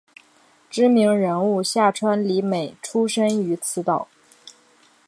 [0.67, 4.07] 知名人物夏川里美出身于此岛。